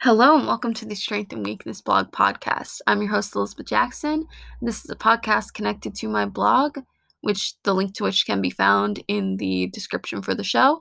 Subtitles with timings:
[0.00, 2.82] Hello and welcome to the Strength and Weakness blog podcast.
[2.86, 4.26] I'm your host Elizabeth Jackson.
[4.60, 6.78] This is a podcast connected to my blog,
[7.22, 10.80] which the link to which can be found in the description for the show.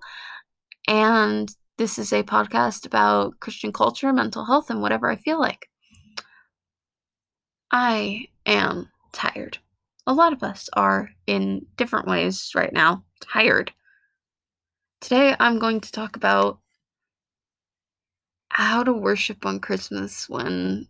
[0.89, 5.69] And this is a podcast about Christian culture, mental health, and whatever I feel like.
[7.71, 9.59] I am tired.
[10.05, 13.71] A lot of us are in different ways right now, tired.
[14.99, 16.59] Today I'm going to talk about
[18.53, 20.87] how to worship on Christmas when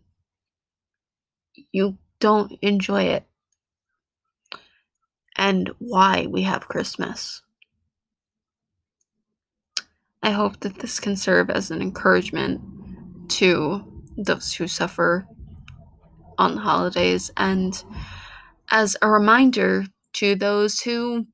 [1.72, 3.26] you don't enjoy it
[5.36, 7.40] and why we have Christmas.
[10.22, 12.60] I hope that this can serve as an encouragement
[13.30, 13.82] to
[14.18, 15.26] those who suffer
[16.36, 17.82] on the holidays and
[18.70, 21.26] as a reminder to those who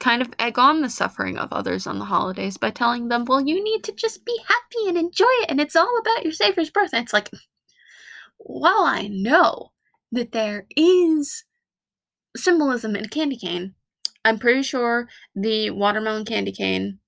[0.00, 3.40] kind of egg on the suffering of others on the holidays by telling them, well,
[3.40, 6.70] you need to just be happy and enjoy it, and it's all about your Savior's
[6.70, 6.90] birth.
[6.92, 7.30] And it's like,
[8.38, 9.72] while I know
[10.10, 11.44] that there is
[12.36, 13.74] symbolism in candy cane,
[14.24, 16.98] I'm pretty sure the watermelon candy cane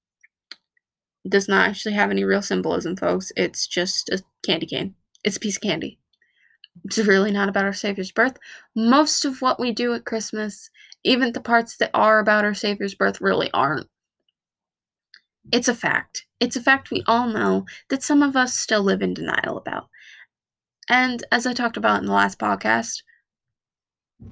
[1.28, 3.32] does not actually have any real symbolism, folks.
[3.36, 5.98] It's just a candy cane, it's a piece of candy.
[6.84, 8.38] It's really not about our Savior's birth.
[8.74, 10.70] Most of what we do at Christmas
[11.04, 13.88] even the parts that are about our Savior's birth really aren't.
[15.50, 16.26] It's a fact.
[16.40, 19.88] It's a fact we all know that some of us still live in denial about.
[20.88, 23.02] And as I talked about in the last podcast,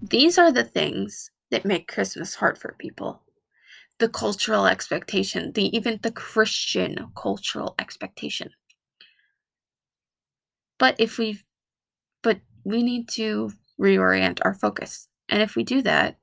[0.03, 3.23] these are the things that make Christmas hard for people.
[3.99, 8.51] The cultural expectation, the even the Christian cultural expectation.
[10.79, 11.41] But if we
[12.23, 15.09] but we need to reorient our focus.
[15.29, 16.20] And if we do that,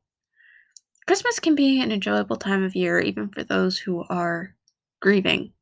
[1.08, 4.54] Christmas can be an enjoyable time of year, even for those who are
[5.02, 5.54] grieving,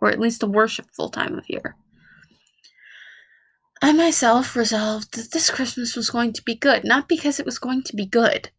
[0.00, 1.74] or at least a worshipful time of year.
[3.82, 7.58] I myself resolved that this Christmas was going to be good, not because it was
[7.58, 8.50] going to be good,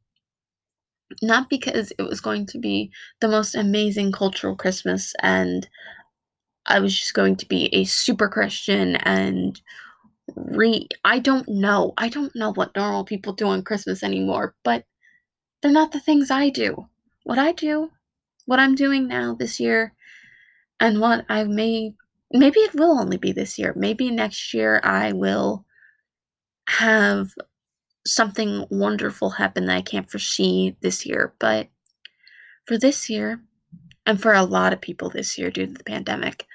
[1.22, 5.70] not because it was going to be the most amazing cultural Christmas and
[6.66, 9.60] I was just going to be a super Christian and
[10.36, 11.94] re I don't know.
[11.98, 14.86] I don't know what normal people do on Christmas anymore, but
[15.62, 16.88] they're not the things I do.
[17.24, 17.92] What I do,
[18.46, 19.94] what I'm doing now this year,
[20.80, 21.94] and what I may,
[22.32, 23.74] maybe it will only be this year.
[23.76, 25.66] Maybe next year I will
[26.68, 27.30] have
[28.06, 31.34] something wonderful happen that I can't foresee this year.
[31.40, 31.68] But
[32.66, 33.42] for this year,
[34.06, 36.48] and for a lot of people this year due to the pandemic,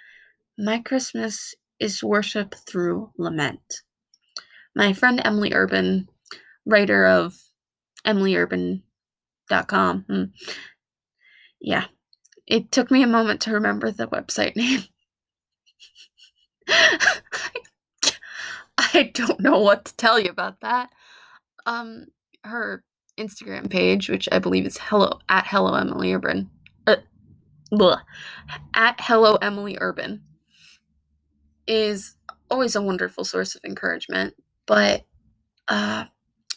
[0.58, 3.82] my Christmas is worship through lament.
[4.74, 6.08] My friend Emily Urban,
[6.64, 7.36] writer of
[8.04, 8.82] Emily Urban
[9.48, 10.04] dot com.
[10.08, 10.24] Hmm.
[11.60, 11.86] Yeah,
[12.46, 14.84] it took me a moment to remember the website name.
[18.78, 20.90] I don't know what to tell you about that.
[21.66, 22.06] Um,
[22.44, 22.84] her
[23.18, 26.50] Instagram page, which I believe is hello at hello Emily Urban,
[26.86, 26.96] uh,
[28.74, 30.22] at hello Emily Urban,
[31.66, 32.14] is
[32.50, 34.34] always a wonderful source of encouragement.
[34.66, 35.04] But
[35.68, 36.04] uh,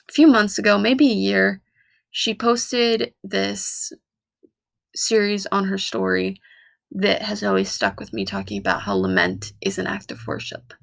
[0.10, 1.62] a few months ago, maybe a year,
[2.12, 3.92] she posted this
[4.96, 6.42] series on her story
[6.92, 10.74] that has always stuck with me, talking about how lament is an act of worship.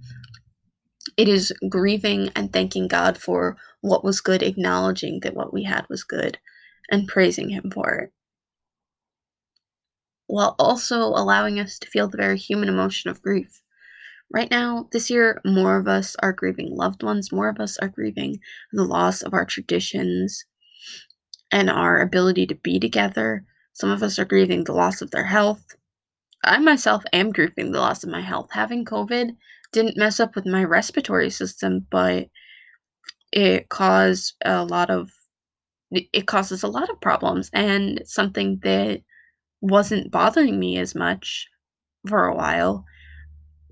[1.16, 5.86] It is grieving and thanking God for what was good, acknowledging that what we had
[5.88, 6.38] was good,
[6.90, 8.12] and praising Him for it.
[10.26, 13.62] While also allowing us to feel the very human emotion of grief.
[14.28, 17.88] Right now, this year, more of us are grieving loved ones, more of us are
[17.88, 18.40] grieving
[18.72, 20.44] the loss of our traditions,
[21.52, 23.44] and our ability to be together.
[23.72, 25.76] Some of us are grieving the loss of their health.
[26.44, 28.48] I myself am grieving the loss of my health.
[28.52, 29.36] Having COVID
[29.72, 32.28] didn't mess up with my respiratory system, but
[33.32, 35.10] it caused a lot of
[35.92, 39.02] it causes a lot of problems and something that
[39.60, 41.48] wasn't bothering me as much
[42.08, 42.84] for a while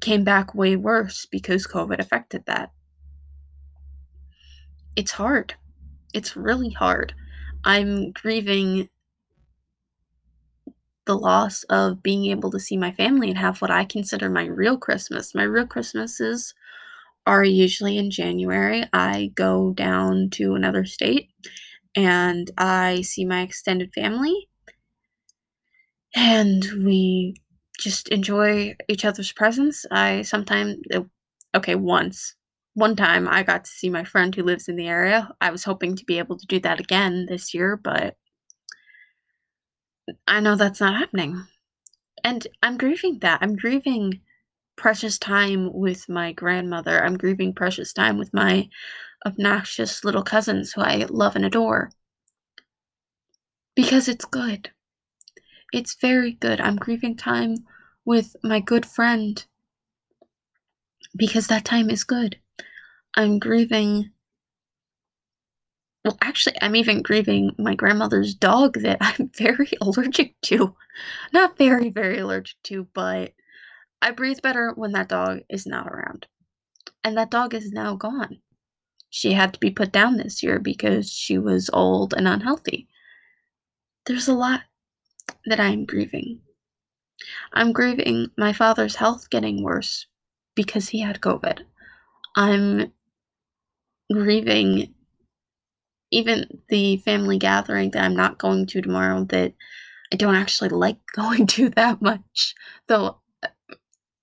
[0.01, 2.71] came back way worse because COVID affected that.
[4.97, 5.55] It's hard.
[6.13, 7.15] It's really hard.
[7.65, 8.89] I'm grieving
[11.07, 14.45] the loss of being able to see my family and have what I consider my
[14.45, 15.35] real Christmas.
[15.35, 16.55] My real Christmases
[17.27, 18.85] are usually in January.
[18.93, 21.31] I go down to another state
[21.97, 24.49] and I see my extended family
[26.15, 27.35] and we
[27.79, 29.85] just enjoy each other's presence.
[29.91, 31.09] I sometimes, oh,
[31.55, 32.35] okay, once
[32.75, 35.31] one time I got to see my friend who lives in the area.
[35.41, 38.17] I was hoping to be able to do that again this year, but
[40.27, 41.47] I know that's not happening.
[42.23, 43.39] And I'm grieving that.
[43.43, 44.21] I'm grieving
[44.77, 47.03] precious time with my grandmother.
[47.03, 48.69] I'm grieving precious time with my
[49.27, 51.91] obnoxious little cousins who I love and adore.
[53.75, 54.71] Because it's good.
[55.73, 56.61] It's very good.
[56.61, 57.57] I'm grieving time
[58.05, 59.45] with my good friend
[61.17, 62.39] because that time is good.
[63.17, 64.11] I'm grieving.
[66.05, 70.75] Well, actually, I'm even grieving my grandmother's dog that I'm very allergic to.
[71.33, 73.33] Not very, very allergic to, but
[74.03, 76.27] I breathe better when that dog is not around.
[77.03, 78.39] And that dog is now gone.
[79.11, 82.89] She had to be put down this year because she was old and unhealthy.
[84.07, 84.63] There's a lot
[85.47, 86.41] that I'm grieving.
[87.53, 90.07] I'm grieving my father's health getting worse
[90.55, 91.61] because he had COVID.
[92.37, 92.93] I'm
[94.13, 94.95] grieving
[96.11, 99.53] even the family gathering that I'm not going to tomorrow that
[100.13, 102.55] I don't actually like going to that much.
[102.87, 103.19] Though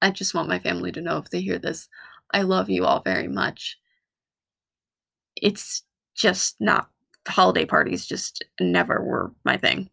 [0.02, 1.90] I just want my family to know if they hear this,
[2.32, 3.78] I love you all very much.
[5.36, 5.84] It's
[6.16, 6.90] just not
[7.28, 9.90] holiday parties just never were my thing.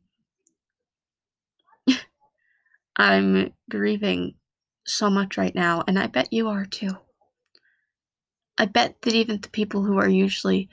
[2.97, 4.35] I'm grieving
[4.87, 6.97] so much right now, and I bet you are too.
[8.59, 10.69] I bet that even the people who are usually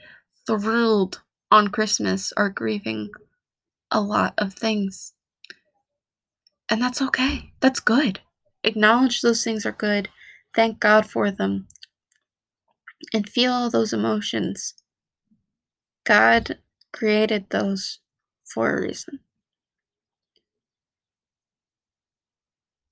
[0.46, 3.10] thrilled on Christmas are grieving
[3.90, 5.14] a lot of things.
[6.70, 7.52] And that's okay.
[7.60, 8.20] That's good.
[8.64, 10.08] Acknowledge those things are good.
[10.54, 11.68] Thank God for them.
[13.14, 14.74] And feel those emotions.
[16.04, 16.58] God
[16.92, 18.00] created those
[18.44, 19.20] for a reason.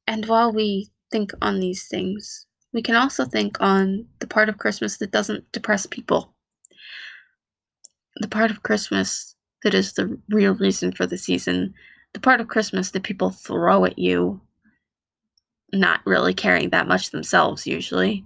[0.06, 4.59] And while we think on these things, we can also think on the part of
[4.59, 6.35] Christmas that doesn't depress people.
[8.17, 11.73] The part of Christmas that is the real reason for the season.
[12.12, 14.41] The part of Christmas that people throw at you,
[15.73, 18.25] not really caring that much themselves, usually,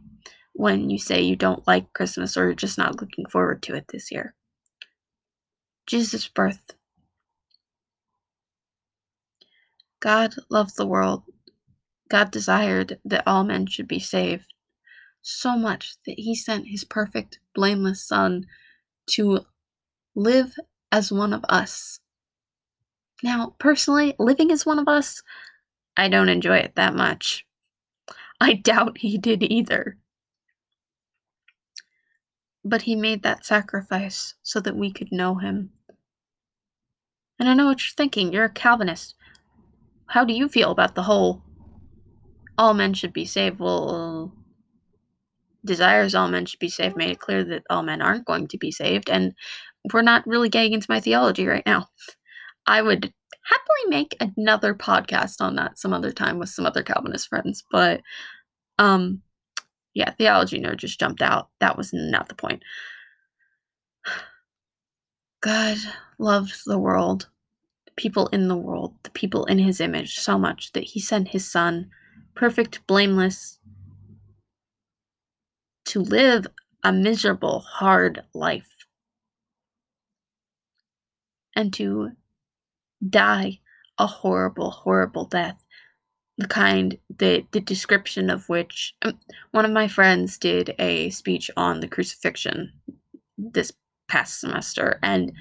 [0.54, 3.86] when you say you don't like Christmas or you're just not looking forward to it
[3.88, 4.34] this year.
[5.86, 6.72] Jesus' birth.
[10.00, 11.22] God loved the world
[12.08, 14.52] God desired that all men should be saved
[15.22, 18.46] so much that he sent his perfect, blameless Son
[19.06, 19.40] to
[20.14, 20.55] live
[20.90, 22.00] as one of us.
[23.22, 25.22] Now, personally, living as one of us,
[25.96, 27.44] I don't enjoy it that much.
[28.40, 29.99] I doubt he did either.
[32.64, 35.70] But he made that sacrifice so that we could know him.
[37.38, 38.32] And I know what you're thinking.
[38.32, 39.14] You're a Calvinist.
[40.06, 41.43] How do you feel about the whole
[42.58, 43.60] all men should be saved.
[43.60, 44.32] Well,
[45.64, 48.58] desires all men should be saved made it clear that all men aren't going to
[48.58, 49.34] be saved, and
[49.93, 51.88] we're not really getting into my theology right now.
[52.66, 53.12] I would
[53.44, 58.02] happily make another podcast on that some other time with some other Calvinist friends, but
[58.78, 59.22] um
[59.94, 61.49] yeah, theology nerd just jumped out.
[61.61, 62.62] That was not the point.
[65.40, 65.78] God
[66.19, 67.28] loved the world,
[67.87, 71.28] the people in the world, the people in his image so much that he sent
[71.28, 71.90] his son
[72.38, 73.58] perfect, blameless,
[75.85, 76.46] to live
[76.85, 78.87] a miserable, hard life,
[81.56, 82.11] and to
[83.11, 83.58] die
[83.99, 85.64] a horrible, horrible death.
[86.37, 89.19] The kind that the description of which um,
[89.50, 92.73] one of my friends did a speech on the crucifixion
[93.37, 93.73] this
[94.07, 95.33] past semester, and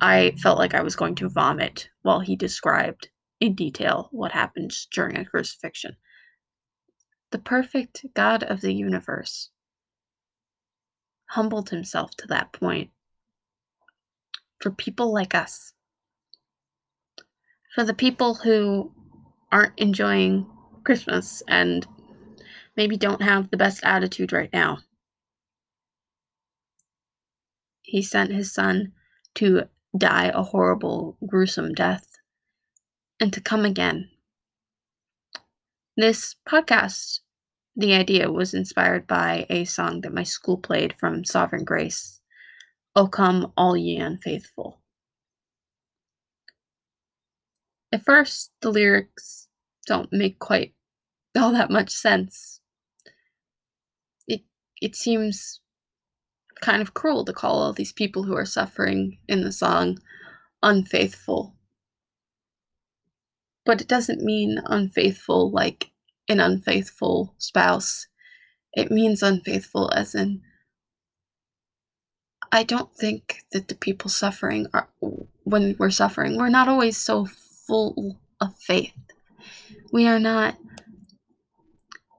[0.00, 4.88] I felt like I was going to vomit while he described in detail what happens
[4.90, 5.96] during a crucifixion
[7.30, 9.50] the perfect God of the universe,
[11.26, 12.90] humbled himself to that point
[14.58, 15.72] for people like us,
[17.74, 18.92] for the people who
[19.52, 20.46] aren't enjoying
[20.84, 21.86] Christmas and
[22.76, 24.78] maybe don't have the best attitude right now.
[27.82, 28.92] He sent his son
[29.36, 29.64] to
[29.96, 32.06] die a horrible, gruesome death
[33.18, 34.08] and to come again
[36.00, 37.20] this podcast,
[37.76, 42.20] the idea was inspired by a song that my school played from Sovereign Grace
[42.96, 44.80] O Come, All Ye Unfaithful.
[47.92, 49.48] At first, the lyrics
[49.86, 50.74] don't make quite
[51.38, 52.60] all that much sense.
[54.26, 54.42] It,
[54.80, 55.60] it seems
[56.60, 59.98] kind of cruel to call all these people who are suffering in the song
[60.62, 61.56] unfaithful
[63.64, 65.89] but it doesn't mean unfaithful like
[66.30, 68.06] an unfaithful spouse.
[68.72, 70.42] It means unfaithful as in
[72.52, 74.88] I don't think that the people suffering are
[75.44, 77.26] when we're suffering, we're not always so
[77.66, 78.94] full of faith.
[79.92, 80.56] We are not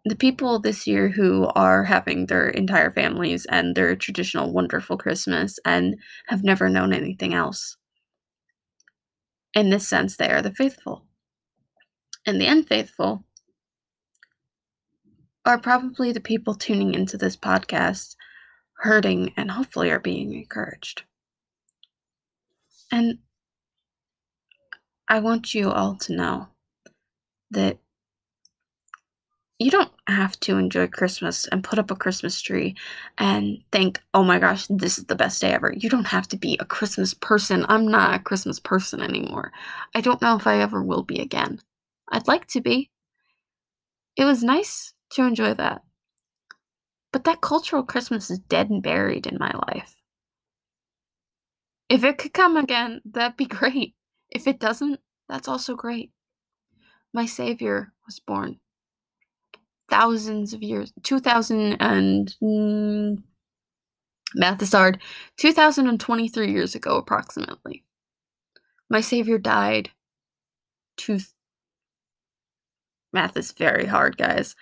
[0.06, 5.60] the people this year who are having their entire families and their traditional wonderful Christmas
[5.65, 7.77] and have never known anything else.
[9.53, 11.06] In this sense, they are the faithful.
[12.25, 13.25] And the unfaithful
[15.45, 18.15] are probably the people tuning into this podcast,
[18.77, 21.03] hurting, and hopefully are being encouraged.
[22.91, 23.19] And
[25.07, 26.48] I want you all to know
[27.51, 27.77] that
[29.60, 32.75] you don't have to enjoy Christmas and put up a Christmas tree
[33.19, 35.71] and think, oh my gosh, this is the best day ever.
[35.77, 37.65] You don't have to be a Christmas person.
[37.69, 39.51] I'm not a Christmas person anymore.
[39.93, 41.60] I don't know if I ever will be again.
[42.10, 42.89] I'd like to be.
[44.17, 45.82] It was nice to enjoy that.
[47.12, 49.96] But that cultural Christmas is dead and buried in my life.
[51.89, 53.96] If it could come again, that'd be great.
[54.30, 55.00] If it doesn't,
[55.30, 56.12] that's also great.
[57.13, 58.60] My Savior was born
[59.89, 63.22] thousands of years, 2000 and mm,
[64.34, 65.01] math is hard,
[65.38, 67.84] 2023 years ago approximately.
[68.89, 69.91] My Savior died
[70.98, 71.20] two.
[73.13, 74.56] Math is very hard, guys.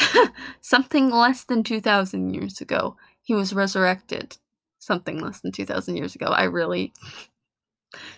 [0.60, 2.96] something less than 2,000 years ago.
[3.22, 4.36] He was resurrected.
[4.78, 6.26] Something less than 2,000 years ago.
[6.26, 6.92] I really.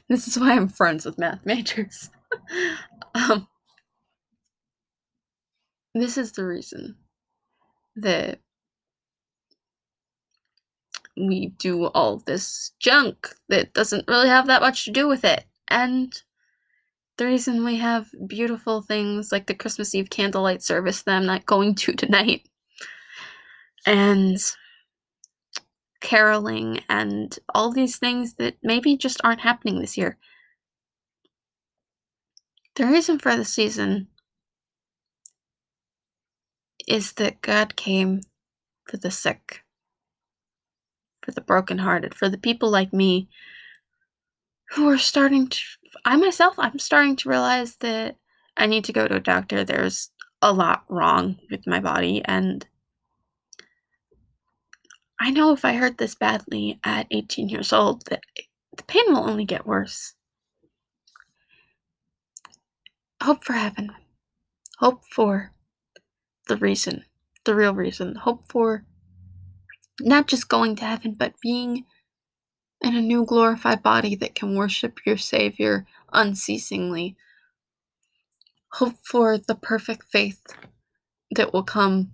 [0.09, 2.11] This is why I'm friends with math majors.
[3.15, 3.49] um,
[5.95, 6.97] this is the reason
[7.97, 8.41] that
[11.17, 15.45] we do all this junk that doesn't really have that much to do with it.
[15.69, 16.21] And
[17.21, 21.45] the reason we have beautiful things like the Christmas Eve candlelight service that I'm not
[21.45, 22.49] going to tonight,
[23.85, 24.39] and
[26.01, 30.17] caroling, and all these things that maybe just aren't happening this year.
[32.77, 34.09] The reason for the season
[36.89, 38.23] is that God came
[38.87, 39.61] for the sick,
[41.23, 43.29] for the brokenhearted, for the people like me
[44.71, 45.61] who are starting to.
[46.05, 48.17] I myself, I'm starting to realize that
[48.57, 49.65] I need to go to a doctor.
[49.65, 50.11] There's
[50.43, 52.67] a lot wrong with my body, and
[55.21, 58.23] I know if I hurt this badly at 18 years old, that
[58.77, 60.15] the pain will only get worse.
[63.23, 63.91] Hope for heaven.
[64.79, 65.53] Hope for
[66.49, 67.05] the reason,
[67.45, 68.15] the real reason.
[68.15, 68.85] Hope for
[70.01, 71.85] not just going to heaven, but being
[72.81, 77.17] in a new glorified body that can worship your Savior unceasingly.
[78.75, 80.41] Hope for the perfect faith
[81.33, 82.13] that will come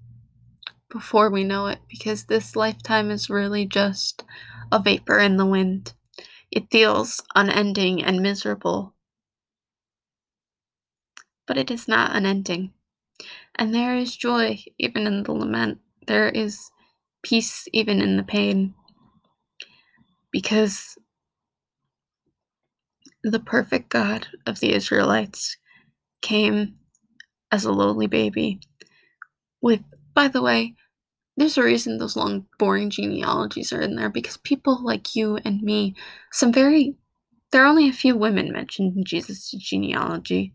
[0.88, 4.24] before we know it, because this lifetime is really just
[4.72, 5.92] a vapor in the wind.
[6.50, 8.94] It feels unending and miserable,
[11.46, 12.72] but it is not unending.
[13.54, 15.78] And there is joy even in the lament.
[16.06, 16.70] There is
[17.22, 18.74] peace even in the pain.
[20.36, 20.98] Because
[23.24, 25.56] the perfect God of the Israelites
[26.20, 26.74] came
[27.50, 28.60] as a lowly baby.
[29.62, 29.80] With,
[30.12, 30.74] by the way,
[31.38, 35.62] there's a reason those long, boring genealogies are in there because people like you and
[35.62, 35.94] me,
[36.32, 36.96] some very,
[37.50, 40.52] there are only a few women mentioned in Jesus' genealogy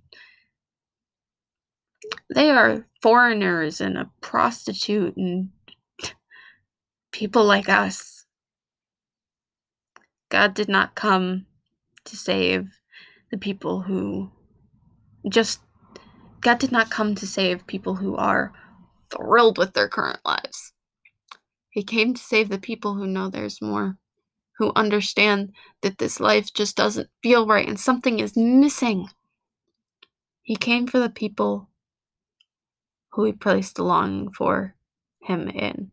[2.33, 5.49] they are foreigners and a prostitute and
[7.11, 8.20] people like us.
[10.31, 11.45] God did not come
[12.05, 12.79] to save
[13.31, 14.31] the people who
[15.29, 15.59] just
[16.39, 18.53] God did not come to save people who are
[19.11, 20.73] thrilled with their current lives.
[21.69, 23.97] He came to save the people who know there's more,
[24.57, 29.07] who understand that this life just doesn't feel right and something is missing.
[30.41, 31.69] He came for the people
[33.11, 34.75] who he placed the longing for
[35.21, 35.91] him in.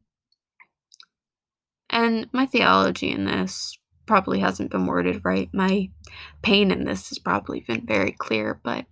[1.90, 3.76] And my theology in this
[4.09, 5.49] probably hasn't been worded right.
[5.53, 5.91] My
[6.43, 8.87] pain in this has probably been very clear, but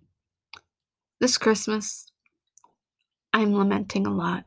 [1.20, 2.12] this Christmas,
[3.32, 4.44] I'm lamenting a lot.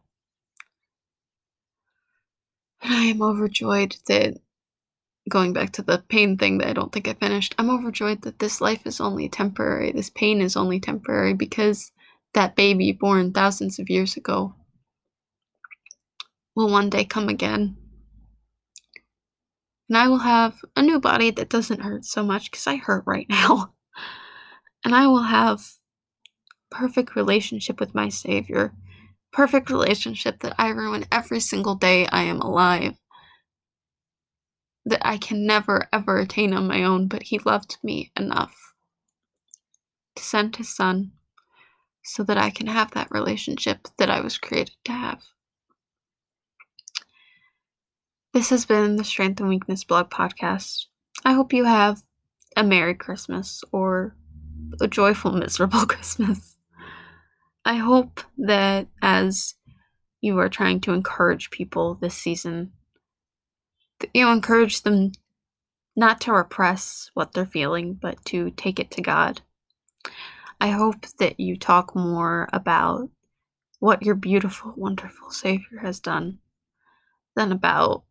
[2.82, 4.36] And I am overjoyed that,
[5.28, 8.40] going back to the pain thing that I don't think I finished, I'm overjoyed that
[8.40, 9.92] this life is only temporary.
[9.92, 11.92] This pain is only temporary because
[12.34, 14.56] that baby born thousands of years ago
[16.56, 17.78] will one day come again.
[19.90, 23.04] And I will have a new body that doesn't hurt so much because I hurt
[23.08, 23.74] right now.
[24.86, 25.62] And I will have
[26.70, 28.74] perfect relationship with my Savior.
[29.34, 32.96] Perfect relationship that I ruin every single day I am alive.
[34.86, 38.56] That I can never ever attain on my own, but He loved me enough
[40.16, 41.12] to send His Son
[42.04, 45.24] so that I can have that relationship that I was created to have.
[48.32, 50.86] This has been the Strength and Weakness blog podcast.
[51.26, 52.04] I hope you have
[52.56, 54.16] a Merry Christmas or
[54.80, 56.56] a joyful, miserable Christmas.
[57.66, 59.56] I hope that as
[60.22, 62.72] you are trying to encourage people this season,
[64.00, 65.14] that you encourage them
[65.96, 69.42] not to repress what they're feeling, but to take it to God.
[70.62, 73.10] I hope that you talk more about
[73.80, 76.38] what your beautiful, wonderful Savior has done
[77.36, 78.04] than about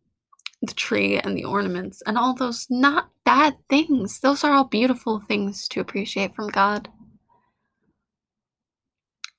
[0.62, 4.20] the tree and the ornaments and all those not bad things.
[4.20, 6.88] Those are all beautiful things to appreciate from God.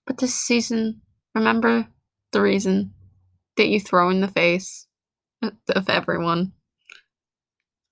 [0.05, 1.01] But this season,
[1.35, 1.87] remember
[2.31, 2.93] the reason
[3.57, 4.87] that you throw in the face
[5.41, 6.53] of everyone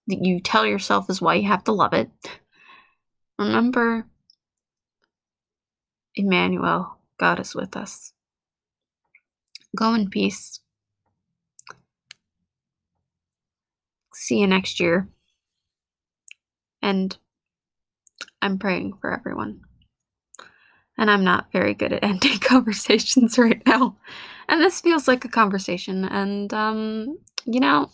[0.08, 2.10] that you tell yourself is why you have to love it.
[3.38, 4.08] Remember,
[6.16, 8.14] Emmanuel, God is with us.
[9.76, 10.60] Go in peace.
[14.28, 15.08] See you next year.
[16.82, 17.16] And
[18.42, 19.62] I'm praying for everyone.
[20.98, 23.96] And I'm not very good at ending conversations right now.
[24.50, 26.04] And this feels like a conversation.
[26.04, 27.90] And, um, you know,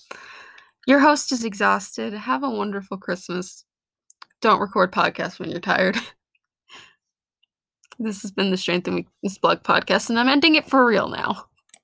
[0.87, 2.13] your host is exhausted.
[2.13, 3.63] Have a wonderful Christmas.
[4.41, 5.99] Don't record podcasts when you're tired.
[7.99, 11.09] this has been the Strength and Weakness Blog podcast, and I'm ending it for real
[11.09, 11.45] now.